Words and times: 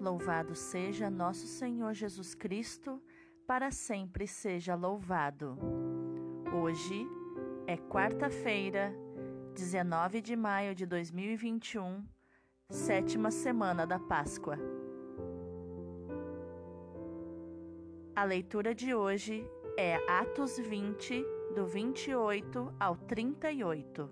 Louvado 0.00 0.54
seja 0.54 1.10
nosso 1.10 1.48
Senhor 1.48 1.92
Jesus 1.92 2.32
Cristo, 2.32 3.02
para 3.48 3.72
sempre 3.72 4.28
seja 4.28 4.76
louvado. 4.76 5.58
Hoje 6.54 7.04
é 7.66 7.76
quarta-feira, 7.76 8.94
19 9.56 10.20
de 10.20 10.36
maio 10.36 10.72
de 10.72 10.86
2021, 10.86 12.06
sétima 12.70 13.32
semana 13.32 13.84
da 13.84 13.98
Páscoa. 13.98 14.56
A 18.14 18.22
leitura 18.22 18.72
de 18.72 18.94
hoje 18.94 19.44
é 19.76 19.96
Atos 20.08 20.58
20, 20.58 21.24
do 21.56 21.66
28 21.66 22.72
ao 22.78 22.96
38. 22.96 24.08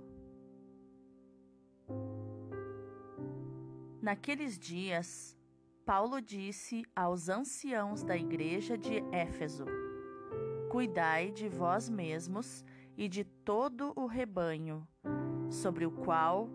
Naqueles 4.02 4.58
dias, 4.58 5.35
Paulo 5.86 6.20
disse 6.20 6.84
aos 6.96 7.28
anciãos 7.28 8.02
da 8.02 8.16
igreja 8.16 8.76
de 8.76 9.04
Éfeso: 9.12 9.64
Cuidai 10.68 11.30
de 11.30 11.48
vós 11.48 11.88
mesmos 11.88 12.64
e 12.96 13.06
de 13.06 13.22
todo 13.22 13.92
o 13.94 14.04
rebanho, 14.04 14.84
sobre 15.48 15.86
o 15.86 15.92
qual 15.92 16.50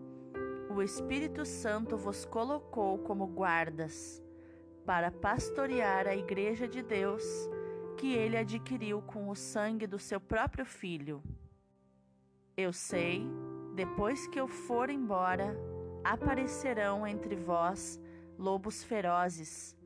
o 0.68 0.82
Espírito 0.82 1.46
Santo 1.46 1.96
vos 1.96 2.26
colocou 2.26 2.98
como 2.98 3.26
guardas, 3.26 4.22
para 4.84 5.10
pastorear 5.10 6.06
a 6.06 6.14
igreja 6.14 6.68
de 6.68 6.82
Deus, 6.82 7.24
que 7.96 8.12
ele 8.12 8.36
adquiriu 8.36 9.00
com 9.00 9.30
o 9.30 9.34
sangue 9.34 9.86
do 9.86 9.98
seu 9.98 10.20
próprio 10.20 10.66
filho. 10.66 11.22
Eu 12.54 12.70
sei, 12.70 13.26
depois 13.74 14.26
que 14.26 14.38
eu 14.38 14.46
for 14.46 14.90
embora, 14.90 15.56
aparecerão 16.04 17.06
entre 17.06 17.34
vós 17.34 17.98
lobos 18.38 18.82
ferozes, 18.82 19.76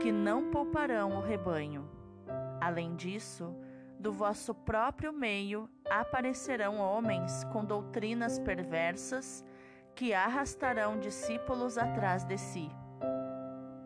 que 0.00 0.12
não 0.12 0.50
pouparão 0.50 1.16
o 1.16 1.20
rebanho. 1.20 1.88
Além 2.60 2.94
disso, 2.94 3.54
do 3.98 4.12
vosso 4.12 4.54
próprio 4.54 5.12
meio 5.12 5.68
aparecerão 5.88 6.78
homens 6.78 7.44
com 7.52 7.64
doutrinas 7.64 8.38
perversas 8.38 9.44
que 9.94 10.12
arrastarão 10.12 10.98
discípulos 10.98 11.78
atrás 11.78 12.24
de 12.24 12.36
si. 12.36 12.68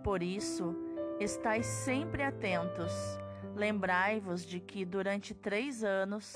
Por 0.02 0.22
isso, 0.22 0.74
estais 1.20 1.66
sempre 1.66 2.22
atentos. 2.22 2.92
Lembrai-vos 3.54 4.44
de 4.44 4.60
que 4.60 4.84
durante 4.84 5.34
três 5.34 5.84
anos, 5.84 6.34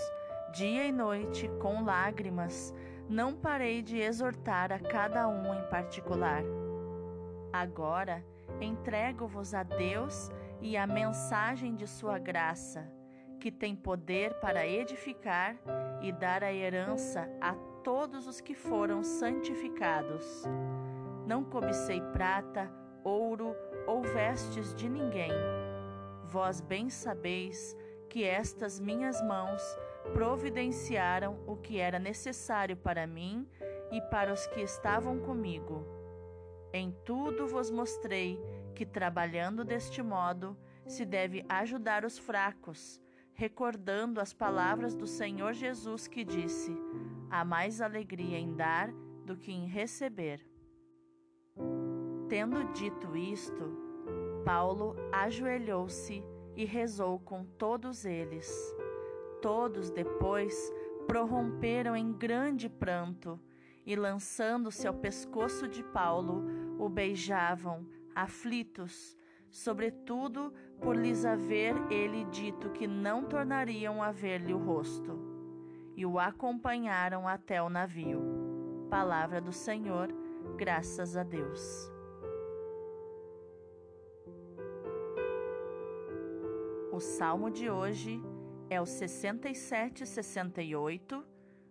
dia 0.52 0.84
e 0.84 0.92
noite, 0.92 1.48
com 1.60 1.82
lágrimas, 1.84 2.74
não 3.08 3.34
parei 3.34 3.82
de 3.82 3.98
exortar 3.98 4.72
a 4.72 4.78
cada 4.78 5.28
um 5.28 5.54
em 5.54 5.62
particular. 5.68 6.42
Agora 7.52 8.24
entrego-vos 8.60 9.52
a 9.52 9.62
Deus 9.62 10.30
e 10.60 10.76
a 10.76 10.86
mensagem 10.86 11.74
de 11.74 11.86
Sua 11.86 12.18
graça, 12.18 12.90
que 13.38 13.50
tem 13.50 13.76
poder 13.76 14.34
para 14.40 14.66
edificar 14.66 15.56
e 16.00 16.12
dar 16.12 16.42
a 16.42 16.52
herança 16.52 17.28
a 17.40 17.54
todos 17.82 18.26
os 18.26 18.40
que 18.40 18.54
foram 18.54 19.02
santificados. 19.02 20.44
Não 21.26 21.44
cobicei 21.44 22.00
prata, 22.00 22.70
ouro 23.04 23.54
ou 23.86 24.02
vestes 24.02 24.74
de 24.74 24.88
ninguém. 24.88 25.32
Vós 26.24 26.60
bem 26.60 26.88
sabeis 26.88 27.76
que 28.08 28.24
estas 28.24 28.78
minhas 28.78 29.20
mãos 29.22 29.62
providenciaram 30.12 31.38
o 31.46 31.56
que 31.56 31.78
era 31.78 31.98
necessário 31.98 32.76
para 32.76 33.06
mim 33.06 33.46
e 33.90 34.00
para 34.02 34.32
os 34.32 34.46
que 34.46 34.60
estavam 34.60 35.18
comigo. 35.18 35.91
Em 36.72 36.90
tudo 37.04 37.46
vos 37.46 37.70
mostrei 37.70 38.40
que, 38.74 38.86
trabalhando 38.86 39.64
deste 39.64 40.02
modo, 40.02 40.56
se 40.86 41.04
deve 41.04 41.44
ajudar 41.48 42.04
os 42.04 42.18
fracos, 42.18 43.00
recordando 43.34 44.20
as 44.20 44.32
palavras 44.32 44.94
do 44.94 45.06
Senhor 45.06 45.52
Jesus 45.52 46.06
que 46.06 46.24
disse: 46.24 46.74
Há 47.30 47.44
mais 47.44 47.80
alegria 47.80 48.38
em 48.38 48.54
dar 48.54 48.90
do 49.24 49.36
que 49.36 49.52
em 49.52 49.66
receber. 49.66 50.44
Tendo 52.28 52.72
dito 52.72 53.14
isto, 53.16 53.76
Paulo 54.44 54.96
ajoelhou-se 55.12 56.24
e 56.56 56.64
rezou 56.64 57.18
com 57.18 57.44
todos 57.44 58.04
eles. 58.04 58.50
Todos 59.40 59.90
depois 59.90 60.72
prorromperam 61.06 61.94
em 61.94 62.12
grande 62.12 62.68
pranto 62.68 63.38
e, 63.84 63.96
lançando-se 63.96 64.86
ao 64.86 64.94
pescoço 64.94 65.66
de 65.68 65.82
Paulo, 65.82 66.44
o 66.84 66.88
beijavam, 66.88 67.86
aflitos, 68.12 69.16
sobretudo 69.48 70.52
por 70.80 70.96
lhes 70.96 71.24
haver 71.24 71.76
ele 71.92 72.24
dito 72.24 72.70
que 72.70 72.88
não 72.88 73.22
tornariam 73.22 74.02
a 74.02 74.10
ver-lhe 74.10 74.52
o 74.52 74.58
rosto. 74.58 75.16
E 75.94 76.04
o 76.04 76.18
acompanharam 76.18 77.28
até 77.28 77.62
o 77.62 77.68
navio. 77.68 78.20
Palavra 78.90 79.40
do 79.40 79.52
Senhor, 79.52 80.08
graças 80.56 81.16
a 81.16 81.22
Deus. 81.22 81.88
O 86.90 86.98
salmo 86.98 87.48
de 87.48 87.70
hoje 87.70 88.20
é 88.68 88.80
o 88.80 88.86
67 88.86 90.04
68, 90.04 91.24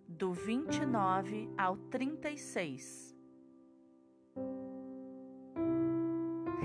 do 0.08 0.32
29 0.32 1.50
ao 1.58 1.76
36. 1.76 3.11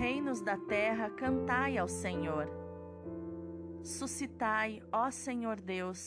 Reinos 0.07 0.41
da 0.41 0.57
terra, 0.57 1.11
cantai 1.11 1.77
ao 1.77 1.89
Senhor. 1.89 2.49
Suscitai, 3.83 4.81
ó 4.93 5.11
Senhor 5.11 5.61
Deus, 5.61 6.07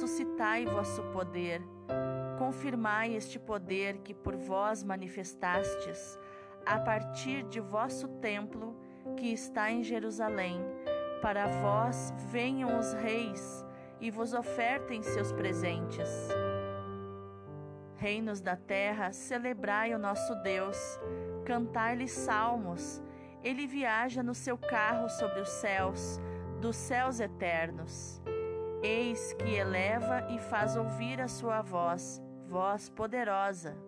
suscitai 0.00 0.66
vosso 0.66 1.00
poder. 1.12 1.62
Confirmai 2.40 3.14
este 3.14 3.38
poder 3.38 3.98
que 3.98 4.12
por 4.12 4.34
vós 4.34 4.82
manifestastes, 4.82 6.18
a 6.66 6.80
partir 6.80 7.44
de 7.44 7.60
vosso 7.60 8.08
templo 8.18 8.76
que 9.16 9.32
está 9.32 9.70
em 9.70 9.84
Jerusalém. 9.84 10.60
Para 11.22 11.46
vós 11.46 12.12
venham 12.32 12.76
os 12.76 12.94
reis 12.94 13.64
e 14.00 14.10
vos 14.10 14.34
ofertem 14.34 15.02
seus 15.02 15.30
presentes. 15.30 16.10
Reinos 17.94 18.40
da 18.40 18.56
terra, 18.56 19.12
celebrai 19.12 19.94
o 19.94 19.98
nosso 20.00 20.34
Deus, 20.42 20.76
cantai-lhe 21.44 22.08
salmos. 22.08 23.05
Ele 23.46 23.64
viaja 23.64 24.24
no 24.24 24.34
seu 24.34 24.58
carro 24.58 25.08
sobre 25.08 25.40
os 25.40 25.48
céus, 25.48 26.20
dos 26.60 26.74
céus 26.74 27.20
eternos. 27.20 28.20
Eis 28.82 29.34
que 29.34 29.54
eleva 29.54 30.26
e 30.34 30.38
faz 30.50 30.76
ouvir 30.76 31.20
a 31.20 31.28
sua 31.28 31.62
voz, 31.62 32.20
voz 32.48 32.88
poderosa. 32.88 33.78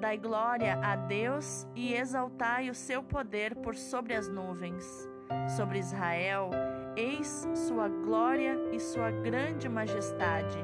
Dai 0.00 0.18
glória 0.18 0.76
a 0.82 0.96
Deus 0.96 1.68
e 1.76 1.94
exaltai 1.94 2.68
o 2.68 2.74
seu 2.74 3.00
poder 3.00 3.54
por 3.54 3.76
sobre 3.76 4.14
as 4.14 4.28
nuvens. 4.28 5.08
Sobre 5.56 5.78
Israel, 5.78 6.50
eis 6.96 7.46
sua 7.54 7.88
glória 7.88 8.58
e 8.72 8.80
sua 8.80 9.12
grande 9.12 9.68
majestade. 9.68 10.58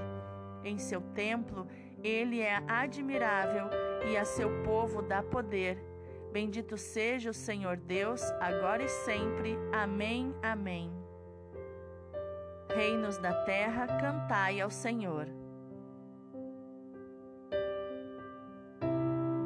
Em 0.65 0.78
seu 0.78 1.00
templo, 1.00 1.69
ele 2.03 2.41
é 2.41 2.56
admirável 2.66 3.71
e 4.11 4.16
a 4.16 4.25
seu 4.25 4.65
povo 4.65 5.00
dá 5.00 5.22
poder. 5.22 5.94
Bendito 6.34 6.77
seja 6.77 7.31
o 7.31 7.33
Senhor 7.33 7.77
Deus, 7.77 8.21
agora 8.41 8.83
e 8.83 8.89
sempre. 8.89 9.56
Amém, 9.72 10.34
amém. 10.43 10.91
Reinos 12.75 13.19
da 13.19 13.33
terra, 13.45 13.87
cantai 13.87 14.61
ao 14.61 14.69
Senhor. 14.69 15.28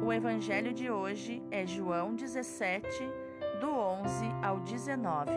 O 0.03 0.11
evangelho 0.11 0.73
de 0.73 0.89
hoje 0.89 1.43
é 1.51 1.63
João 1.63 2.15
17, 2.15 3.07
do 3.61 3.69
11 3.69 4.25
ao 4.41 4.59
19. 4.61 5.31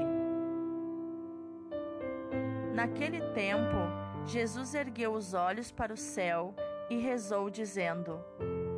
Naquele 2.74 3.20
tempo, 3.34 3.76
Jesus 4.24 4.74
ergueu 4.74 5.12
os 5.12 5.34
olhos 5.34 5.70
para 5.70 5.92
o 5.92 5.98
céu 5.98 6.54
e 6.88 6.96
rezou, 6.96 7.50
dizendo: 7.50 8.18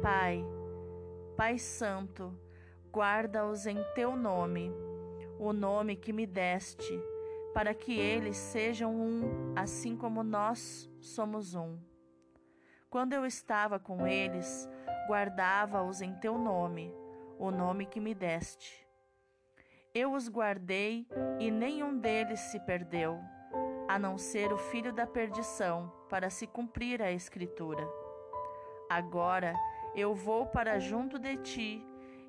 Pai, 0.02 0.44
Pai 1.36 1.56
Santo, 1.56 2.36
guarda-os 2.94 3.66
em 3.66 3.82
teu 3.92 4.14
nome, 4.14 4.72
o 5.36 5.52
nome 5.52 5.96
que 5.96 6.12
me 6.12 6.28
deste, 6.28 6.96
para 7.52 7.74
que 7.74 7.98
eles 7.98 8.36
sejam 8.36 8.94
um, 8.94 9.52
assim 9.56 9.96
como 9.96 10.22
nós 10.22 10.88
somos 11.00 11.56
um. 11.56 11.76
Quando 12.88 13.12
eu 13.12 13.26
estava 13.26 13.80
com 13.80 14.06
eles, 14.06 14.70
guardava-os 15.08 16.00
em 16.00 16.14
teu 16.14 16.38
nome, 16.38 16.94
o 17.36 17.50
nome 17.50 17.84
que 17.84 17.98
me 17.98 18.14
deste. 18.14 18.86
Eu 19.92 20.12
os 20.12 20.28
guardei 20.28 21.08
e 21.40 21.50
nenhum 21.50 21.98
deles 21.98 22.38
se 22.38 22.60
perdeu, 22.60 23.18
a 23.88 23.98
não 23.98 24.16
ser 24.16 24.52
o 24.52 24.56
filho 24.56 24.92
da 24.92 25.04
perdição, 25.04 25.92
para 26.08 26.30
se 26.30 26.46
cumprir 26.46 27.02
a 27.02 27.10
Escritura. 27.10 27.84
Agora 28.88 29.52
eu 29.96 30.14
vou 30.14 30.46
para 30.46 30.78
junto 30.78 31.18
de 31.18 31.36
ti, 31.38 31.93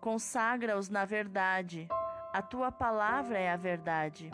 Consagra-os 0.00 0.88
na 0.88 1.04
verdade, 1.04 1.86
a 2.32 2.40
tua 2.40 2.72
palavra 2.72 3.38
é 3.38 3.50
a 3.50 3.56
verdade. 3.56 4.30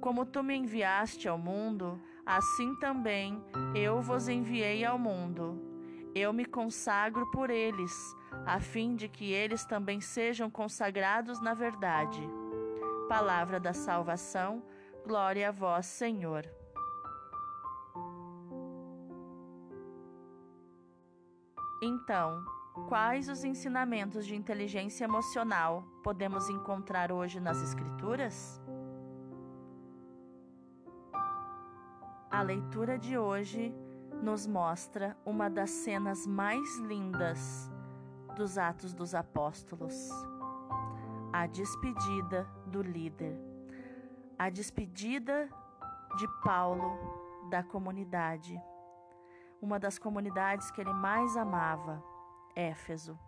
Como 0.00 0.26
tu 0.26 0.42
me 0.42 0.56
enviaste 0.56 1.28
ao 1.28 1.38
mundo, 1.38 2.00
assim 2.26 2.74
também 2.80 3.40
eu 3.72 4.00
vos 4.00 4.28
enviei 4.28 4.84
ao 4.84 4.98
mundo. 4.98 5.62
Eu 6.12 6.32
me 6.32 6.44
consagro 6.44 7.30
por 7.30 7.50
eles, 7.50 8.16
a 8.44 8.58
fim 8.58 8.96
de 8.96 9.08
que 9.08 9.30
eles 9.30 9.64
também 9.64 10.00
sejam 10.00 10.50
consagrados 10.50 11.40
na 11.40 11.54
verdade. 11.54 12.20
Palavra 13.08 13.60
da 13.60 13.72
salvação, 13.72 14.60
glória 15.06 15.50
a 15.50 15.52
vós, 15.52 15.86
Senhor. 15.86 16.44
Então, 21.80 22.44
quais 22.72 23.28
os 23.28 23.44
ensinamentos 23.44 24.26
de 24.26 24.34
inteligência 24.34 25.04
emocional 25.04 25.84
podemos 26.02 26.48
encontrar 26.48 27.12
hoje 27.12 27.38
nas 27.38 27.60
Escrituras? 27.62 28.60
A 32.30 32.40
leitura 32.40 32.98
de 32.98 33.18
hoje 33.18 33.74
nos 34.22 34.46
mostra 34.46 35.16
uma 35.24 35.50
das 35.50 35.70
cenas 35.70 36.26
mais 36.26 36.78
lindas 36.78 37.70
dos 38.36 38.56
Atos 38.56 38.94
dos 38.94 39.14
Apóstolos. 39.14 40.08
A 41.32 41.46
despedida 41.46 42.48
do 42.66 42.82
líder. 42.82 43.38
A 44.38 44.48
despedida 44.48 45.48
de 46.16 46.26
Paulo 46.42 46.98
da 47.50 47.62
comunidade. 47.62 48.60
Uma 49.60 49.78
das 49.78 49.98
comunidades 49.98 50.70
que 50.70 50.80
ele 50.80 50.92
mais 50.92 51.36
amava, 51.36 52.02
Éfeso, 52.54 53.18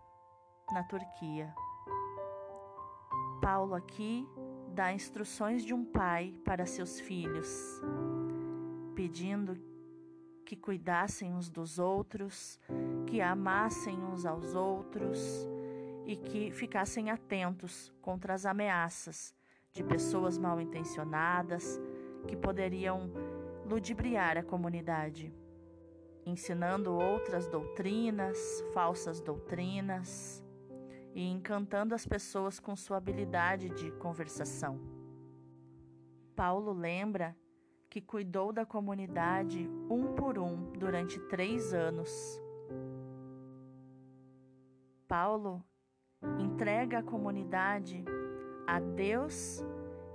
na 0.72 0.82
Turquia. 0.84 1.54
Paulo 3.40 3.74
aqui 3.74 4.26
dá 4.74 4.92
instruções 4.92 5.64
de 5.64 5.74
um 5.74 5.84
pai 5.84 6.34
para 6.44 6.66
seus 6.66 6.98
filhos 7.00 7.82
pedindo 8.94 9.60
que 10.46 10.56
cuidassem 10.56 11.32
uns 11.34 11.48
dos 11.48 11.78
outros, 11.78 12.60
que 13.06 13.20
amassem 13.20 13.98
uns 13.98 14.24
aos 14.24 14.54
outros 14.54 15.18
e 16.06 16.16
que 16.16 16.50
ficassem 16.50 17.10
atentos 17.10 17.92
contra 18.00 18.34
as 18.34 18.46
ameaças 18.46 19.34
de 19.72 19.82
pessoas 19.82 20.38
mal 20.38 20.60
intencionadas 20.60 21.80
que 22.28 22.36
poderiam 22.36 23.10
ludibriar 23.64 24.36
a 24.36 24.42
comunidade, 24.42 25.32
ensinando 26.26 26.92
outras 26.94 27.46
doutrinas, 27.46 28.38
falsas 28.72 29.20
doutrinas 29.20 30.42
e 31.14 31.22
encantando 31.28 31.94
as 31.94 32.06
pessoas 32.06 32.58
com 32.58 32.74
sua 32.74 32.96
habilidade 32.96 33.68
de 33.70 33.90
conversação. 33.92 34.80
Paulo 36.34 36.72
lembra 36.72 37.36
que 37.88 38.00
cuidou 38.00 38.52
da 38.52 38.66
comunidade 38.66 39.70
um 39.88 40.14
por 40.14 40.38
um 40.38 40.72
durante 40.72 41.20
três 41.28 41.72
anos. 41.72 42.10
Paulo 45.06 45.62
entrega 46.40 46.98
a 46.98 47.02
comunidade 47.02 48.04
a 48.66 48.80
Deus 48.80 49.62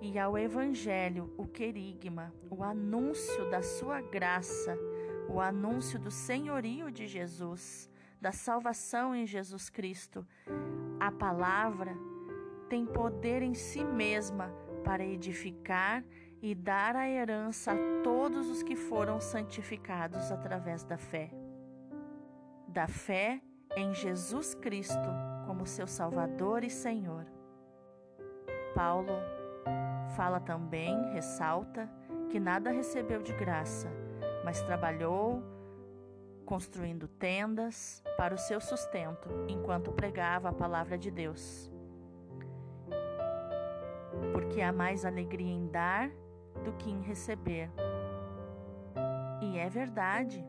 e 0.02 0.18
ao 0.18 0.38
Evangelho, 0.38 1.34
o 1.38 1.46
querigma, 1.46 2.34
o 2.50 2.64
anúncio 2.64 3.50
da 3.50 3.62
sua 3.62 4.02
graça, 4.02 4.78
o 5.30 5.40
anúncio 5.40 6.00
do 6.00 6.10
senhorio 6.10 6.92
de 6.92 7.08
Jesus, 7.08 7.90
da 8.20 8.32
salvação 8.32 9.16
em 9.16 9.26
Jesus 9.26 9.70
Cristo. 9.70 10.26
A 11.00 11.12
palavra 11.12 11.96
tem 12.70 12.86
poder 12.86 13.42
em 13.42 13.54
si 13.54 13.84
mesma 13.84 14.52
para 14.84 15.06
edificar 15.06 16.04
e 16.42 16.56
dar 16.56 16.96
a 16.96 17.08
herança 17.08 17.74
a 17.74 17.76
todos 18.04 18.50
os 18.50 18.64
que 18.64 18.76
foram 18.76 19.20
santificados 19.20 20.32
através 20.32 20.84
da 20.84 20.98
fé. 20.98 21.32
Da 22.68 22.88
fé 22.88 23.42
em 23.76 23.94
Jesus 23.94 24.54
Cristo 24.56 25.10
como 25.46 25.66
seu 25.66 25.88
Salvador 25.88 26.64
e 26.64 26.70
Senhor. 26.70 27.26
Paulo 28.74 29.14
fala 30.16 30.40
também, 30.40 31.12
ressalta, 31.12 31.90
que 32.30 32.40
nada 32.40 32.72
recebeu 32.72 33.22
de 33.22 33.34
graça, 33.34 33.90
mas 34.44 34.62
trabalhou 34.62 35.44
construindo 36.46 37.08
tendas 37.08 38.04
para 38.18 38.34
o 38.34 38.38
seu 38.38 38.60
sustento 38.60 39.30
enquanto 39.48 39.92
pregava 39.92 40.50
a 40.50 40.54
palavra 40.54 40.98
de 40.98 41.12
Deus. 41.12 41.72
Porque 44.34 44.62
há 44.62 44.74
mais 44.74 45.06
alegria 45.06 45.52
em 45.52 45.68
dar 45.68 46.10
do 46.64 46.74
que 46.74 46.90
em 46.90 47.02
receber. 47.02 47.70
E 49.42 49.58
é 49.58 49.70
verdade. 49.70 50.44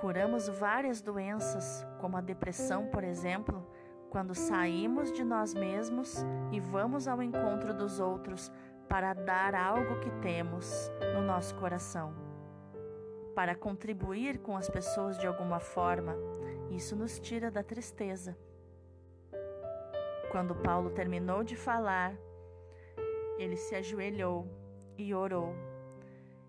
Curamos 0.00 0.48
várias 0.48 1.00
doenças, 1.00 1.86
como 2.00 2.16
a 2.16 2.20
depressão, 2.20 2.86
por 2.86 3.02
exemplo, 3.02 3.66
quando 4.10 4.34
saímos 4.34 5.10
de 5.12 5.24
nós 5.24 5.54
mesmos 5.54 6.24
e 6.52 6.60
vamos 6.60 7.08
ao 7.08 7.20
encontro 7.20 7.74
dos 7.74 7.98
outros 7.98 8.52
para 8.88 9.12
dar 9.14 9.54
algo 9.54 10.00
que 10.00 10.10
temos 10.22 10.90
no 11.14 11.22
nosso 11.22 11.54
coração. 11.56 12.14
Para 13.34 13.54
contribuir 13.54 14.38
com 14.38 14.56
as 14.56 14.70
pessoas 14.70 15.18
de 15.18 15.26
alguma 15.26 15.58
forma, 15.58 16.14
isso 16.70 16.94
nos 16.94 17.18
tira 17.18 17.50
da 17.50 17.62
tristeza. 17.62 18.36
Quando 20.30 20.54
Paulo 20.54 20.90
terminou 20.90 21.42
de 21.42 21.56
falar, 21.56 22.14
ele 23.38 23.56
se 23.56 23.74
ajoelhou 23.74 24.48
e 24.96 25.14
orou, 25.14 25.54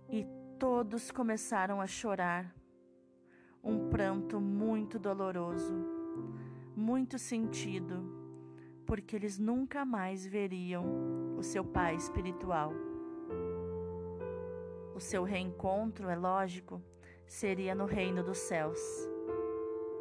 e 0.10 0.26
todos 0.60 1.12
começaram 1.12 1.82
a 1.82 1.88
chorar. 1.88 2.56
Um 3.64 3.90
pranto 3.90 4.40
muito 4.40 5.00
doloroso, 5.00 5.74
muito 6.76 7.18
sentido, 7.18 8.04
porque 8.86 9.16
eles 9.16 9.40
nunca 9.40 9.84
mais 9.84 10.26
veriam 10.26 11.25
o 11.38 11.44
seu 11.44 11.64
pai 11.64 11.96
espiritual. 11.96 12.72
O 14.96 15.00
seu 15.00 15.24
reencontro, 15.24 16.10
é 16.10 16.16
lógico, 16.16 16.82
seria 17.28 17.76
no 17.76 17.86
reino 17.86 18.24
dos 18.24 18.38
céus, 18.38 18.80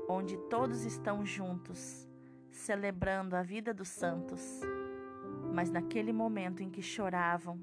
onde 0.08 0.36
todos 0.48 0.84
estão 0.84 1.24
juntos, 1.24 2.08
celebrando 2.50 3.34
a 3.34 3.42
vida 3.42 3.74
dos 3.74 3.88
santos 3.88 4.62
mas 5.54 5.70
naquele 5.70 6.12
momento 6.12 6.62
em 6.62 6.68
que 6.68 6.82
choravam, 6.82 7.60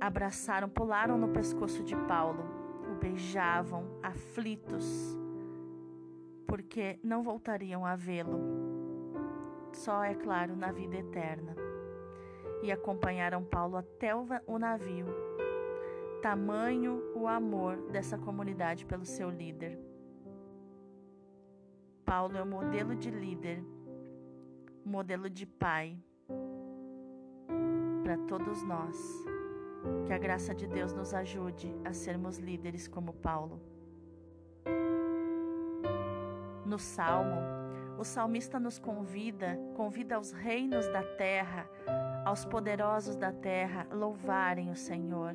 abraçaram, 0.00 0.68
pularam 0.68 1.18
no 1.18 1.28
pescoço 1.28 1.82
de 1.82 1.96
Paulo, 2.06 2.44
o 2.92 2.94
beijavam, 2.94 3.98
aflitos, 4.00 5.18
porque 6.46 7.00
não 7.02 7.24
voltariam 7.24 7.84
a 7.84 7.96
vê-lo, 7.96 8.38
só 9.72 10.04
é 10.04 10.14
claro 10.14 10.54
na 10.54 10.70
vida 10.70 10.96
eterna. 10.96 11.56
E 12.64 12.72
acompanharam 12.72 13.44
Paulo 13.44 13.76
até 13.76 14.14
o 14.14 14.58
navio. 14.58 15.06
Tamanho 16.22 17.12
o 17.14 17.28
amor 17.28 17.76
dessa 17.90 18.16
comunidade 18.16 18.86
pelo 18.86 19.04
seu 19.04 19.28
líder. 19.28 19.78
Paulo 22.06 22.38
é 22.38 22.42
o 22.42 22.46
modelo 22.46 22.96
de 22.96 23.10
líder, 23.10 23.62
modelo 24.82 25.28
de 25.28 25.44
pai, 25.44 25.98
para 28.02 28.16
todos 28.26 28.62
nós. 28.62 28.96
Que 30.06 30.14
a 30.14 30.18
graça 30.18 30.54
de 30.54 30.66
Deus 30.66 30.94
nos 30.94 31.12
ajude 31.12 31.70
a 31.84 31.92
sermos 31.92 32.38
líderes 32.38 32.88
como 32.88 33.12
Paulo. 33.12 33.60
No 36.64 36.78
Salmo, 36.78 37.42
o 37.98 38.04
salmista 38.04 38.58
nos 38.58 38.78
convida, 38.78 39.58
convida 39.76 40.16
aos 40.16 40.32
reinos 40.32 40.88
da 40.88 41.02
terra, 41.02 41.68
aos 42.24 42.44
poderosos 42.44 43.16
da 43.16 43.32
terra, 43.32 43.86
louvarem 43.90 44.70
o 44.70 44.76
Senhor, 44.76 45.34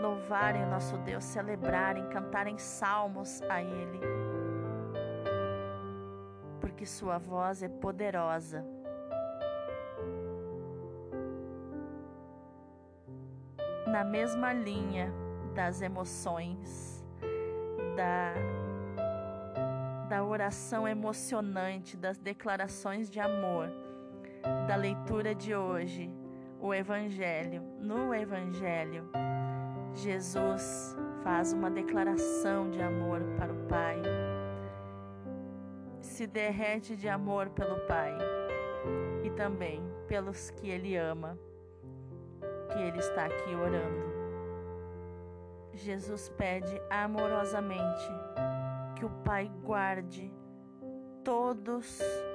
louvarem 0.00 0.64
o 0.64 0.68
nosso 0.68 0.96
Deus, 0.98 1.24
celebrarem, 1.24 2.08
cantarem 2.08 2.58
salmos 2.58 3.40
a 3.42 3.62
Ele 3.62 4.00
porque 6.82 6.86
sua 6.86 7.16
voz 7.16 7.62
é 7.62 7.68
poderosa. 7.68 8.64
Na 13.86 14.02
mesma 14.02 14.52
linha 14.52 15.12
das 15.54 15.80
emoções, 15.80 17.04
da, 17.94 18.34
da 20.08 20.24
oração 20.24 20.88
emocionante, 20.88 21.96
das 21.96 22.18
declarações 22.18 23.08
de 23.08 23.20
amor, 23.20 23.68
da 24.66 24.76
leitura 24.76 25.34
de 25.34 25.54
hoje, 25.54 26.12
o 26.60 26.72
Evangelho. 26.72 27.62
No 27.78 28.14
Evangelho, 28.14 29.08
Jesus 29.94 30.96
faz 31.22 31.52
uma 31.52 31.70
declaração 31.70 32.70
de 32.70 32.80
amor 32.80 33.20
para 33.36 33.52
o 33.52 33.66
Pai, 33.66 34.00
se 36.00 36.26
derrete 36.26 36.96
de 36.96 37.08
amor 37.08 37.50
pelo 37.50 37.78
Pai 37.86 38.16
e 39.22 39.30
também 39.30 39.82
pelos 40.08 40.50
que 40.50 40.70
Ele 40.70 40.96
ama, 40.96 41.38
que 42.72 42.78
Ele 42.78 42.98
está 42.98 43.26
aqui 43.26 43.54
orando. 43.54 44.12
Jesus 45.74 46.28
pede 46.30 46.80
amorosamente 46.90 48.08
que 48.96 49.04
o 49.04 49.10
Pai 49.24 49.50
guarde 49.62 50.32
todos 51.24 52.00
os 52.00 52.31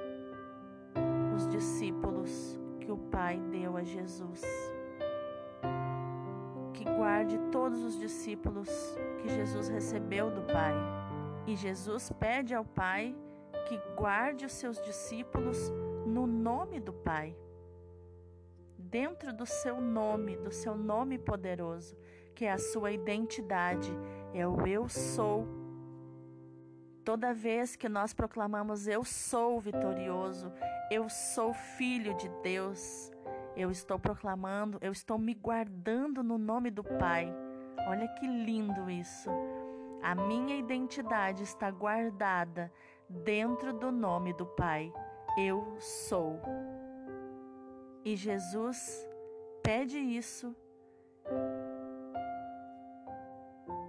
discípulos 1.46 2.58
que 2.80 2.90
o 2.90 2.96
Pai 2.96 3.40
deu 3.50 3.76
a 3.76 3.84
Jesus 3.84 4.42
guarde 6.98 7.38
todos 7.52 7.82
os 7.84 7.98
discípulos 7.98 8.68
que 9.22 9.28
Jesus 9.28 9.68
recebeu 9.68 10.30
do 10.30 10.42
Pai. 10.42 10.74
E 11.46 11.54
Jesus 11.54 12.10
pede 12.18 12.54
ao 12.54 12.64
Pai 12.64 13.14
que 13.68 13.78
guarde 13.96 14.44
os 14.44 14.52
seus 14.52 14.80
discípulos 14.82 15.70
no 16.04 16.26
nome 16.26 16.80
do 16.80 16.92
Pai. 16.92 17.36
Dentro 18.76 19.32
do 19.32 19.46
seu 19.46 19.80
nome, 19.80 20.36
do 20.36 20.50
seu 20.50 20.76
nome 20.76 21.18
poderoso, 21.18 21.96
que 22.34 22.44
é 22.44 22.52
a 22.52 22.58
sua 22.58 22.90
identidade, 22.90 23.90
é 24.34 24.46
o 24.46 24.66
eu 24.66 24.88
sou. 24.88 25.46
Toda 27.08 27.32
vez 27.32 27.74
que 27.74 27.88
nós 27.88 28.12
proclamamos 28.12 28.86
eu 28.86 29.02
sou 29.02 29.58
vitorioso, 29.58 30.52
eu 30.90 31.08
sou 31.08 31.54
filho 31.54 32.14
de 32.14 32.28
Deus, 32.42 33.10
eu 33.56 33.70
estou 33.70 33.98
proclamando, 33.98 34.76
eu 34.82 34.92
estou 34.92 35.18
me 35.18 35.32
guardando 35.32 36.22
no 36.22 36.36
nome 36.36 36.70
do 36.70 36.84
Pai. 36.84 37.34
Olha 37.88 38.06
que 38.08 38.26
lindo 38.26 38.90
isso. 38.90 39.30
A 40.02 40.14
minha 40.14 40.54
identidade 40.54 41.44
está 41.44 41.70
guardada 41.70 42.70
dentro 43.08 43.72
do 43.72 43.90
nome 43.90 44.34
do 44.34 44.44
Pai. 44.44 44.92
Eu 45.38 45.78
sou. 45.80 46.38
E 48.04 48.16
Jesus 48.16 49.08
pede 49.62 49.98
isso 49.98 50.54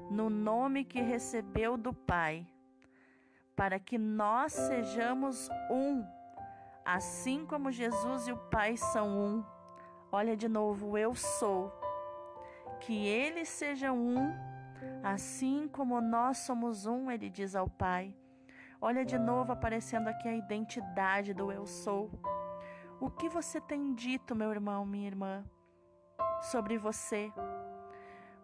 no 0.09 0.29
nome 0.29 0.85
que 0.85 1.01
recebeu 1.01 1.75
do 1.75 1.93
Pai, 1.93 2.47
para 3.59 3.77
que 3.77 3.97
nós 3.97 4.53
sejamos 4.53 5.49
um, 5.69 6.01
assim 6.85 7.45
como 7.45 7.73
Jesus 7.73 8.25
e 8.25 8.31
o 8.31 8.37
Pai 8.37 8.77
são 8.77 9.09
um. 9.09 9.43
Olha 10.09 10.37
de 10.37 10.47
novo, 10.47 10.97
eu 10.97 11.13
sou. 11.13 11.69
Que 12.79 13.05
eles 13.05 13.49
sejam 13.49 13.97
um, 13.97 14.33
assim 15.03 15.67
como 15.67 15.99
nós 15.99 16.37
somos 16.37 16.85
um, 16.85 17.11
ele 17.11 17.29
diz 17.29 17.53
ao 17.53 17.69
Pai. 17.69 18.15
Olha 18.79 19.03
de 19.03 19.19
novo 19.19 19.51
aparecendo 19.51 20.07
aqui 20.07 20.29
a 20.29 20.37
identidade 20.37 21.33
do 21.33 21.51
eu 21.51 21.65
sou. 21.65 22.09
O 22.97 23.09
que 23.09 23.27
você 23.27 23.59
tem 23.59 23.93
dito, 23.93 24.33
meu 24.33 24.51
irmão, 24.51 24.85
minha 24.85 25.07
irmã, 25.07 25.43
sobre 26.43 26.77
você? 26.77 27.29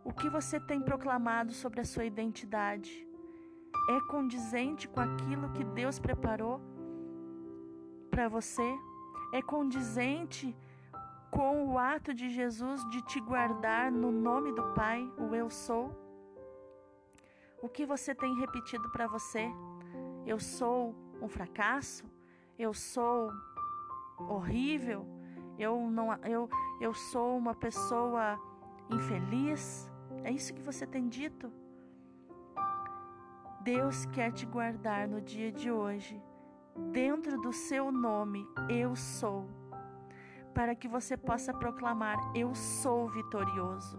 O 0.04 0.12
que 0.12 0.30
você 0.30 0.60
tem 0.60 0.82
proclamado 0.82 1.54
sobre 1.54 1.80
a 1.80 1.86
sua 1.86 2.04
identidade? 2.04 3.05
É 3.88 4.02
condizente 4.02 4.88
com 4.88 5.00
aquilo 5.00 5.50
que 5.50 5.64
Deus 5.64 6.00
preparou 6.00 6.60
para 8.10 8.28
você? 8.28 8.80
É 9.32 9.42
condizente 9.42 10.56
com 11.30 11.68
o 11.68 11.78
ato 11.78 12.14
de 12.14 12.30
Jesus 12.30 12.84
de 12.90 13.02
te 13.02 13.20
guardar 13.20 13.92
no 13.92 14.12
nome 14.12 14.52
do 14.54 14.74
Pai, 14.74 15.12
o 15.18 15.36
Eu 15.36 15.50
sou? 15.50 15.92
O 17.62 17.68
que 17.68 17.86
você 17.86 18.16
tem 18.16 18.40
repetido 18.40 18.90
para 18.92 19.06
você? 19.06 19.48
Eu 20.26 20.40
sou 20.40 20.96
um 21.22 21.28
fracasso? 21.28 22.06
Eu 22.58 22.74
sou 22.74 23.32
horrível? 24.18 25.06
Eu 25.60 25.90
não 25.92 26.14
eu 26.24 26.50
eu 26.82 26.94
sou 26.94 27.38
uma 27.38 27.54
pessoa 27.54 28.40
infeliz? 28.90 29.92
É 30.24 30.32
isso 30.32 30.54
que 30.54 30.62
você 30.62 30.88
tem 30.88 31.08
dito? 31.08 31.52
Deus 33.66 34.06
quer 34.06 34.32
te 34.32 34.46
guardar 34.46 35.08
no 35.08 35.20
dia 35.20 35.52
de 35.52 35.72
hoje, 35.72 36.22
dentro 36.92 37.42
do 37.42 37.52
seu 37.52 37.92
nome, 37.92 38.46
eu 38.70 38.96
sou 38.96 39.50
para 40.54 40.76
que 40.76 40.88
você 40.88 41.18
possa 41.18 41.52
proclamar: 41.52 42.16
Eu 42.36 42.54
sou 42.54 43.10
vitorioso, 43.10 43.98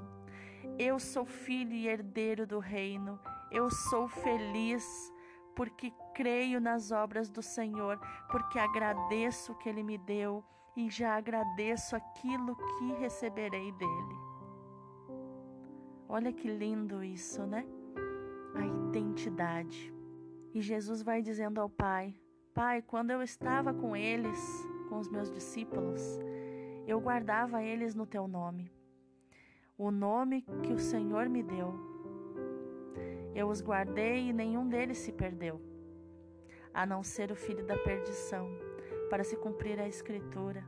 eu 0.78 1.00
sou 1.00 1.26
filho 1.26 1.72
e 1.72 1.88
herdeiro 1.88 2.46
do 2.46 2.60
reino, 2.60 3.18
eu 3.50 3.68
sou 3.68 4.06
feliz 4.06 5.12
porque 5.56 5.92
creio 6.14 6.60
nas 6.60 6.92
obras 6.92 7.28
do 7.28 7.42
Senhor, 7.42 7.98
porque 8.30 8.60
agradeço 8.60 9.50
o 9.50 9.56
que 9.56 9.68
Ele 9.68 9.82
me 9.82 9.98
deu 9.98 10.44
e 10.76 10.88
já 10.88 11.16
agradeço 11.16 11.96
aquilo 11.96 12.54
que 12.78 12.92
receberei 13.00 13.72
dele. 13.72 14.16
Olha 16.08 16.32
que 16.32 16.46
lindo 16.46 17.02
isso, 17.02 17.44
né? 17.44 17.66
A 18.56 18.66
identidade. 18.66 19.92
E 20.52 20.60
Jesus 20.60 21.02
vai 21.02 21.22
dizendo 21.22 21.60
ao 21.60 21.68
Pai: 21.68 22.16
Pai, 22.54 22.82
quando 22.82 23.10
eu 23.10 23.22
estava 23.22 23.74
com 23.74 23.94
eles, 23.94 24.38
com 24.88 24.98
os 24.98 25.08
meus 25.08 25.30
discípulos, 25.30 26.00
eu 26.86 27.00
guardava 27.00 27.62
eles 27.62 27.94
no 27.94 28.06
teu 28.06 28.26
nome, 28.26 28.72
o 29.76 29.90
nome 29.90 30.42
que 30.62 30.72
o 30.72 30.78
Senhor 30.78 31.28
me 31.28 31.42
deu. 31.42 31.74
Eu 33.34 33.48
os 33.48 33.60
guardei 33.60 34.28
e 34.28 34.32
nenhum 34.32 34.66
deles 34.66 34.98
se 34.98 35.12
perdeu, 35.12 35.60
a 36.72 36.86
não 36.86 37.02
ser 37.02 37.30
o 37.30 37.36
filho 37.36 37.66
da 37.66 37.76
perdição, 37.76 38.48
para 39.10 39.22
se 39.22 39.36
cumprir 39.36 39.78
a 39.78 39.86
escritura. 39.86 40.64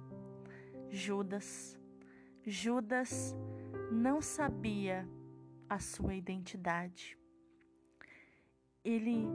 Judas, 0.90 1.78
Judas 2.44 3.34
não 3.90 4.20
sabia 4.20 5.08
a 5.68 5.78
sua 5.78 6.14
identidade. 6.14 7.17
Ele, 8.84 9.28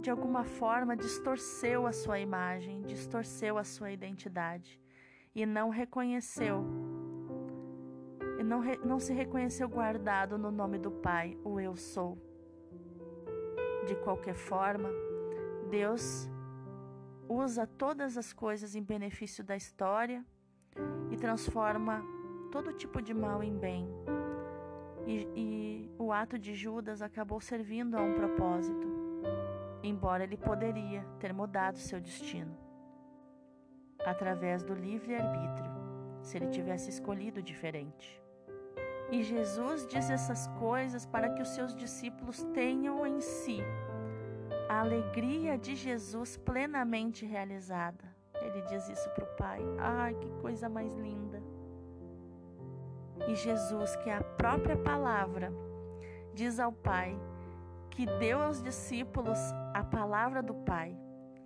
de 0.00 0.10
alguma 0.10 0.44
forma, 0.44 0.96
distorceu 0.96 1.86
a 1.86 1.92
sua 1.92 2.18
imagem, 2.18 2.82
distorceu 2.82 3.58
a 3.58 3.64
sua 3.64 3.92
identidade 3.92 4.80
e 5.34 5.44
não 5.46 5.68
reconheceu, 5.68 6.64
e 8.38 8.42
não, 8.42 8.60
re, 8.60 8.76
não 8.78 8.98
se 8.98 9.12
reconheceu 9.12 9.68
guardado 9.68 10.38
no 10.38 10.50
nome 10.50 10.78
do 10.78 10.90
Pai, 10.90 11.36
o 11.44 11.60
Eu 11.60 11.76
Sou. 11.76 12.18
De 13.86 13.94
qualquer 13.96 14.34
forma, 14.34 14.88
Deus 15.70 16.28
usa 17.28 17.66
todas 17.66 18.16
as 18.16 18.32
coisas 18.32 18.74
em 18.74 18.82
benefício 18.82 19.44
da 19.44 19.56
história 19.56 20.24
e 21.10 21.16
transforma 21.16 22.02
todo 22.50 22.72
tipo 22.72 23.02
de 23.02 23.12
mal 23.12 23.42
em 23.42 23.56
bem. 23.56 23.86
E, 25.08 25.26
e, 25.34 25.90
o 25.98 26.12
ato 26.12 26.38
de 26.38 26.54
Judas 26.54 27.00
acabou 27.00 27.40
servindo 27.40 27.96
a 27.96 28.02
um 28.02 28.12
propósito, 28.12 28.86
embora 29.82 30.22
ele 30.22 30.36
poderia 30.36 31.02
ter 31.18 31.32
mudado 31.32 31.78
seu 31.78 31.98
destino 31.98 32.54
através 34.04 34.62
do 34.62 34.74
livre-arbítrio, 34.74 35.70
se 36.20 36.36
ele 36.36 36.48
tivesse 36.48 36.90
escolhido 36.90 37.42
diferente. 37.42 38.20
E 39.10 39.22
Jesus 39.22 39.86
diz 39.86 40.10
essas 40.10 40.46
coisas 40.58 41.06
para 41.06 41.30
que 41.30 41.40
os 41.40 41.48
seus 41.48 41.74
discípulos 41.74 42.44
tenham 42.52 43.06
em 43.06 43.18
si 43.22 43.60
a 44.68 44.80
alegria 44.80 45.56
de 45.56 45.74
Jesus 45.74 46.36
plenamente 46.36 47.24
realizada. 47.24 48.04
Ele 48.42 48.60
diz 48.62 48.86
isso 48.90 49.08
para 49.14 49.24
o 49.24 49.36
Pai. 49.36 49.60
Ai, 49.78 50.14
que 50.14 50.30
coisa 50.42 50.68
mais 50.68 50.94
linda! 50.96 51.27
E 53.26 53.34
Jesus, 53.34 53.96
que 53.96 54.10
é 54.10 54.16
a 54.16 54.22
própria 54.22 54.76
palavra, 54.76 55.52
diz 56.32 56.60
ao 56.60 56.72
Pai 56.72 57.18
que 57.90 58.06
deu 58.06 58.40
aos 58.40 58.62
discípulos 58.62 59.38
a 59.74 59.82
palavra 59.82 60.42
do 60.42 60.54
Pai, 60.54 60.96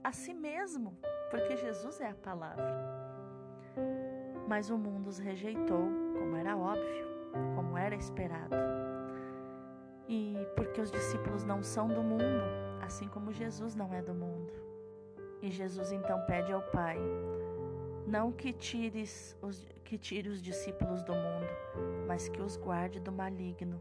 a 0.04 0.12
si 0.12 0.34
mesmo 0.34 0.98
porque 1.30 1.56
Jesus 1.56 1.98
é 1.98 2.10
a 2.10 2.14
palavra. 2.14 2.92
Mas 4.46 4.68
o 4.68 4.76
mundo 4.76 5.08
os 5.08 5.18
rejeitou, 5.18 5.88
como 6.18 6.36
era 6.36 6.54
óbvio, 6.54 7.06
como 7.54 7.78
era 7.78 7.94
esperado. 7.94 8.54
E 10.06 10.36
porque 10.54 10.78
os 10.78 10.90
discípulos 10.90 11.42
não 11.42 11.62
são 11.62 11.88
do 11.88 12.02
mundo, 12.02 12.44
assim 12.82 13.08
como 13.08 13.32
Jesus 13.32 13.74
não 13.74 13.94
é 13.94 14.02
do 14.02 14.12
mundo. 14.12 14.52
E 15.40 15.50
Jesus 15.50 15.90
então 15.90 16.20
pede 16.26 16.52
ao 16.52 16.60
Pai: 16.60 16.98
não 18.12 18.30
que 18.30 18.52
tires 18.52 19.34
os, 19.40 19.66
que 19.86 19.96
tire 19.96 20.28
os 20.28 20.42
discípulos 20.42 21.02
do 21.02 21.14
mundo, 21.14 21.48
mas 22.06 22.28
que 22.28 22.42
os 22.42 22.58
guarde 22.58 23.00
do 23.00 23.10
maligno, 23.10 23.80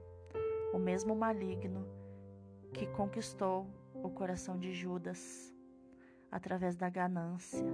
o 0.73 0.79
mesmo 0.79 1.13
maligno 1.13 1.85
que 2.71 2.87
conquistou 2.87 3.67
o 3.93 4.09
coração 4.09 4.57
de 4.57 4.71
Judas 4.71 5.53
através 6.31 6.77
da 6.77 6.89
ganância, 6.89 7.65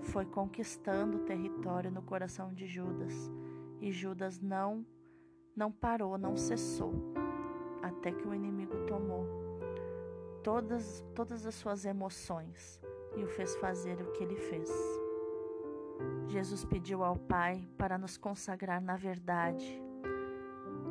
foi 0.00 0.26
conquistando 0.26 1.18
o 1.18 1.24
território 1.24 1.88
no 1.88 2.02
coração 2.02 2.52
de 2.52 2.66
Judas, 2.66 3.14
e 3.80 3.92
Judas 3.92 4.40
não 4.40 4.84
não 5.54 5.70
parou, 5.70 6.18
não 6.18 6.36
cessou, 6.36 6.92
até 7.80 8.10
que 8.10 8.26
o 8.26 8.34
inimigo 8.34 8.86
tomou 8.86 9.24
todas 10.42 11.06
todas 11.14 11.46
as 11.46 11.54
suas 11.54 11.84
emoções 11.84 12.80
e 13.16 13.22
o 13.22 13.28
fez 13.28 13.54
fazer 13.54 14.02
o 14.02 14.10
que 14.10 14.24
ele 14.24 14.36
fez. 14.36 15.05
Jesus 16.28 16.64
pediu 16.64 17.04
ao 17.04 17.16
Pai 17.16 17.68
para 17.78 17.96
nos 17.96 18.16
consagrar 18.16 18.80
na 18.80 18.96
verdade. 18.96 19.82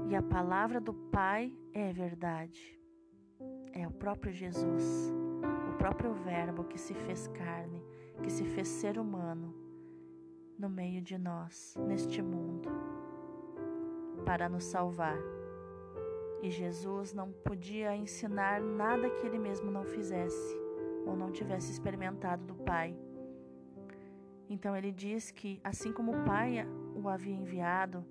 E 0.07 0.15
a 0.15 0.21
palavra 0.21 0.79
do 0.79 0.93
Pai 0.93 1.53
é 1.73 1.91
verdade. 1.91 2.79
É 3.73 3.85
o 3.87 3.91
próprio 3.91 4.31
Jesus, 4.31 5.11
o 5.69 5.77
próprio 5.77 6.13
Verbo 6.13 6.63
que 6.63 6.77
se 6.77 6.93
fez 6.93 7.27
carne, 7.27 7.83
que 8.23 8.31
se 8.31 8.45
fez 8.45 8.67
ser 8.67 8.97
humano 8.97 9.53
no 10.57 10.69
meio 10.69 11.01
de 11.01 11.17
nós, 11.17 11.75
neste 11.85 12.21
mundo, 12.21 12.69
para 14.25 14.47
nos 14.47 14.63
salvar. 14.63 15.17
E 16.41 16.49
Jesus 16.49 17.13
não 17.13 17.31
podia 17.31 17.95
ensinar 17.95 18.61
nada 18.61 19.09
que 19.09 19.25
ele 19.25 19.39
mesmo 19.39 19.69
não 19.69 19.83
fizesse 19.83 20.55
ou 21.05 21.15
não 21.15 21.31
tivesse 21.31 21.71
experimentado 21.71 22.45
do 22.45 22.55
Pai. 22.55 22.97
Então 24.49 24.75
ele 24.75 24.91
diz 24.91 25.31
que, 25.31 25.59
assim 25.63 25.91
como 25.91 26.11
o 26.11 26.23
Pai 26.23 26.65
o 26.95 27.09
havia 27.09 27.33
enviado, 27.33 28.05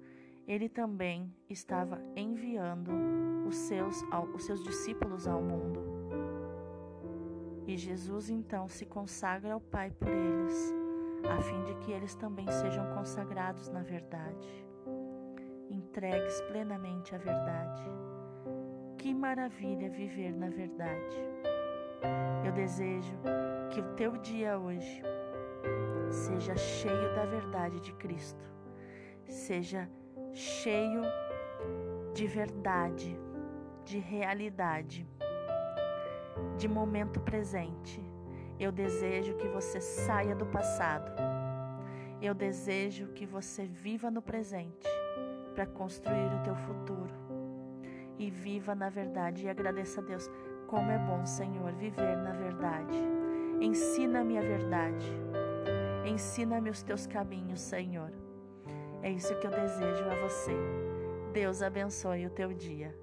ele 0.46 0.68
também 0.68 1.32
estava 1.48 2.00
enviando 2.16 2.90
os 3.46 3.56
seus, 3.56 4.02
os 4.34 4.44
seus 4.44 4.62
discípulos 4.62 5.26
ao 5.26 5.40
mundo. 5.40 5.80
E 7.66 7.76
Jesus 7.76 8.28
então 8.28 8.68
se 8.68 8.84
consagra 8.84 9.54
ao 9.54 9.60
Pai 9.60 9.90
por 9.90 10.08
eles, 10.08 10.74
a 11.30 11.40
fim 11.40 11.62
de 11.62 11.74
que 11.76 11.92
eles 11.92 12.14
também 12.14 12.46
sejam 12.50 12.92
consagrados 12.94 13.68
na 13.70 13.82
verdade, 13.82 14.66
entregues 15.70 16.40
plenamente 16.42 17.14
à 17.14 17.18
verdade. 17.18 17.82
Que 18.98 19.14
maravilha 19.14 19.88
viver 19.88 20.34
na 20.34 20.50
verdade! 20.50 21.16
Eu 22.44 22.52
desejo 22.52 23.16
que 23.70 23.80
o 23.80 23.94
teu 23.94 24.12
dia 24.18 24.58
hoje 24.58 25.02
seja 26.14 26.56
cheio 26.56 27.14
da 27.14 27.26
verdade 27.26 27.80
de 27.80 27.92
Cristo, 27.94 28.42
seja 29.26 29.90
cheio 30.32 31.02
de 32.14 32.26
verdade, 32.26 33.18
de 33.84 33.98
realidade, 33.98 35.06
de 36.56 36.68
momento 36.68 37.20
presente. 37.20 38.00
Eu 38.58 38.70
desejo 38.70 39.34
que 39.34 39.48
você 39.48 39.80
saia 39.80 40.34
do 40.34 40.46
passado. 40.46 41.10
Eu 42.22 42.32
desejo 42.32 43.08
que 43.08 43.26
você 43.26 43.66
viva 43.66 44.10
no 44.10 44.22
presente 44.22 44.88
para 45.54 45.66
construir 45.66 46.32
o 46.32 46.42
teu 46.44 46.54
futuro. 46.54 47.12
E 48.16 48.30
viva 48.30 48.74
na 48.74 48.88
verdade 48.88 49.44
e 49.44 49.48
agradeça 49.48 50.00
a 50.00 50.04
Deus. 50.04 50.30
Como 50.68 50.90
é 50.90 50.98
bom, 50.98 51.26
Senhor, 51.26 51.72
viver 51.72 52.16
na 52.16 52.32
verdade. 52.32 52.96
Ensina-me 53.60 54.38
a 54.38 54.40
verdade. 54.40 55.12
Ensina-me 56.04 56.70
os 56.70 56.82
teus 56.82 57.06
caminhos, 57.06 57.60
Senhor. 57.60 58.12
É 59.02 59.10
isso 59.10 59.34
que 59.38 59.46
eu 59.46 59.50
desejo 59.50 60.04
a 60.04 60.14
você. 60.22 60.52
Deus 61.32 61.62
abençoe 61.62 62.26
o 62.26 62.30
teu 62.30 62.52
dia. 62.52 62.94